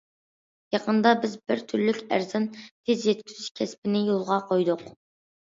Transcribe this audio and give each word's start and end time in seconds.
يېقىندا 0.75 1.11
بىز 1.25 1.35
بىر 1.51 1.61
تۈرلۈك 1.73 1.99
ئەرزان 2.17 2.47
تېز 2.63 3.05
يەتكۈزۈش 3.11 3.53
كەسپىنى 3.61 4.03
يولغا 4.11 4.39
قويدۇق. 4.51 4.83